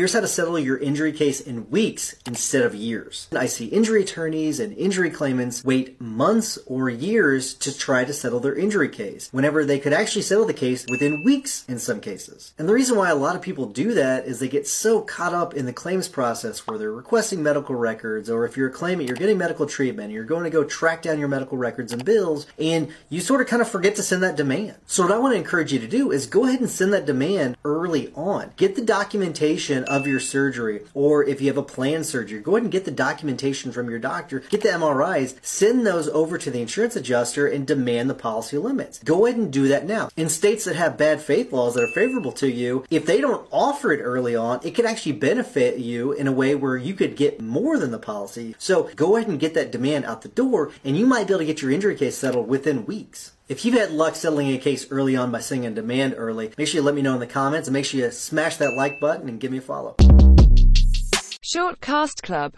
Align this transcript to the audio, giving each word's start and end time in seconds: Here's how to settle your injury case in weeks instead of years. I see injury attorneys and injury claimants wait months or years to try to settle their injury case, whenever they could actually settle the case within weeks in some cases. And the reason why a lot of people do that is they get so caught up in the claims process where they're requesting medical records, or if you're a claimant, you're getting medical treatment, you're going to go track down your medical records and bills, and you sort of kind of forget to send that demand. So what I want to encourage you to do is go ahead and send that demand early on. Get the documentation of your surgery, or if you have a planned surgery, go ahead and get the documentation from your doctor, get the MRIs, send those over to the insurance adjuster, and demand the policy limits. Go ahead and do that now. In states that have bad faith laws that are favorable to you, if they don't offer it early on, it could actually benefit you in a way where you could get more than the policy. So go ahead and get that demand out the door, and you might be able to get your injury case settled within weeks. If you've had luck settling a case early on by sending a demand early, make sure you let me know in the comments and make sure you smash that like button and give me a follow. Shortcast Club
Here's 0.00 0.14
how 0.14 0.20
to 0.20 0.28
settle 0.28 0.58
your 0.58 0.78
injury 0.78 1.12
case 1.12 1.42
in 1.42 1.68
weeks 1.68 2.14
instead 2.24 2.62
of 2.62 2.74
years. 2.74 3.28
I 3.36 3.44
see 3.44 3.66
injury 3.66 4.00
attorneys 4.00 4.58
and 4.58 4.72
injury 4.78 5.10
claimants 5.10 5.62
wait 5.62 6.00
months 6.00 6.58
or 6.64 6.88
years 6.88 7.52
to 7.56 7.76
try 7.76 8.06
to 8.06 8.14
settle 8.14 8.40
their 8.40 8.54
injury 8.54 8.88
case, 8.88 9.28
whenever 9.30 9.62
they 9.62 9.78
could 9.78 9.92
actually 9.92 10.22
settle 10.22 10.46
the 10.46 10.54
case 10.54 10.86
within 10.88 11.22
weeks 11.22 11.66
in 11.68 11.78
some 11.78 12.00
cases. 12.00 12.54
And 12.58 12.66
the 12.66 12.72
reason 12.72 12.96
why 12.96 13.10
a 13.10 13.14
lot 13.14 13.36
of 13.36 13.42
people 13.42 13.66
do 13.66 13.92
that 13.92 14.24
is 14.24 14.40
they 14.40 14.48
get 14.48 14.66
so 14.66 15.02
caught 15.02 15.34
up 15.34 15.52
in 15.52 15.66
the 15.66 15.72
claims 15.74 16.08
process 16.08 16.66
where 16.66 16.78
they're 16.78 16.90
requesting 16.90 17.42
medical 17.42 17.74
records, 17.74 18.30
or 18.30 18.46
if 18.46 18.56
you're 18.56 18.68
a 18.68 18.72
claimant, 18.72 19.06
you're 19.06 19.18
getting 19.18 19.36
medical 19.36 19.66
treatment, 19.66 20.14
you're 20.14 20.24
going 20.24 20.44
to 20.44 20.48
go 20.48 20.64
track 20.64 21.02
down 21.02 21.18
your 21.18 21.28
medical 21.28 21.58
records 21.58 21.92
and 21.92 22.06
bills, 22.06 22.46
and 22.58 22.88
you 23.10 23.20
sort 23.20 23.42
of 23.42 23.48
kind 23.48 23.60
of 23.60 23.68
forget 23.68 23.96
to 23.96 24.02
send 24.02 24.22
that 24.22 24.36
demand. 24.36 24.76
So 24.86 25.02
what 25.02 25.12
I 25.12 25.18
want 25.18 25.34
to 25.34 25.38
encourage 25.38 25.74
you 25.74 25.78
to 25.78 25.86
do 25.86 26.10
is 26.10 26.24
go 26.24 26.46
ahead 26.46 26.60
and 26.60 26.70
send 26.70 26.94
that 26.94 27.04
demand 27.04 27.58
early 27.66 28.10
on. 28.14 28.52
Get 28.56 28.76
the 28.76 28.80
documentation 28.80 29.84
of 29.90 30.06
your 30.06 30.20
surgery, 30.20 30.82
or 30.94 31.24
if 31.24 31.40
you 31.40 31.48
have 31.48 31.58
a 31.58 31.62
planned 31.62 32.06
surgery, 32.06 32.40
go 32.40 32.52
ahead 32.52 32.62
and 32.62 32.72
get 32.72 32.84
the 32.84 32.90
documentation 32.90 33.72
from 33.72 33.90
your 33.90 33.98
doctor, 33.98 34.40
get 34.48 34.62
the 34.62 34.68
MRIs, 34.68 35.34
send 35.42 35.86
those 35.86 36.08
over 36.08 36.38
to 36.38 36.50
the 36.50 36.62
insurance 36.62 36.96
adjuster, 36.96 37.46
and 37.46 37.66
demand 37.66 38.08
the 38.08 38.14
policy 38.14 38.56
limits. 38.56 39.00
Go 39.00 39.26
ahead 39.26 39.38
and 39.38 39.52
do 39.52 39.68
that 39.68 39.86
now. 39.86 40.08
In 40.16 40.28
states 40.28 40.64
that 40.64 40.76
have 40.76 40.96
bad 40.96 41.20
faith 41.20 41.52
laws 41.52 41.74
that 41.74 41.84
are 41.84 41.94
favorable 41.94 42.32
to 42.32 42.50
you, 42.50 42.84
if 42.90 43.04
they 43.04 43.20
don't 43.20 43.46
offer 43.50 43.92
it 43.92 44.00
early 44.00 44.36
on, 44.36 44.60
it 44.62 44.74
could 44.74 44.86
actually 44.86 45.12
benefit 45.12 45.78
you 45.78 46.12
in 46.12 46.26
a 46.26 46.32
way 46.32 46.54
where 46.54 46.76
you 46.76 46.94
could 46.94 47.16
get 47.16 47.40
more 47.40 47.78
than 47.78 47.90
the 47.90 47.98
policy. 47.98 48.54
So 48.58 48.84
go 48.94 49.16
ahead 49.16 49.28
and 49.28 49.40
get 49.40 49.54
that 49.54 49.72
demand 49.72 50.04
out 50.04 50.22
the 50.22 50.28
door, 50.28 50.70
and 50.84 50.96
you 50.96 51.06
might 51.06 51.26
be 51.26 51.32
able 51.32 51.40
to 51.40 51.46
get 51.46 51.62
your 51.62 51.72
injury 51.72 51.96
case 51.96 52.16
settled 52.16 52.48
within 52.48 52.86
weeks. 52.86 53.32
If 53.50 53.64
you've 53.64 53.74
had 53.74 53.90
luck 53.90 54.14
settling 54.14 54.52
a 54.52 54.58
case 54.58 54.86
early 54.92 55.16
on 55.16 55.32
by 55.32 55.40
sending 55.40 55.66
a 55.66 55.74
demand 55.74 56.14
early, 56.16 56.52
make 56.56 56.68
sure 56.68 56.78
you 56.78 56.84
let 56.84 56.94
me 56.94 57.02
know 57.02 57.14
in 57.14 57.18
the 57.18 57.26
comments 57.26 57.66
and 57.66 57.72
make 57.72 57.84
sure 57.84 57.98
you 57.98 58.08
smash 58.12 58.58
that 58.58 58.74
like 58.74 59.00
button 59.00 59.28
and 59.28 59.40
give 59.40 59.50
me 59.50 59.58
a 59.58 59.60
follow. 59.60 59.96
Shortcast 61.42 62.22
Club 62.22 62.48